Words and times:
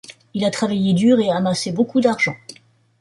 Il 0.33 0.43
a 0.45 0.49
travaillé 0.49 0.93
dur 0.93 1.19
et 1.19 1.29
a 1.29 1.35
amassé 1.35 1.71
beaucoup 1.71 2.01
d'argent. 2.01 2.33